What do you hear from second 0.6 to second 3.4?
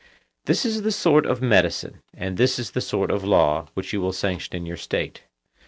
is the sort of medicine, and this is the sort of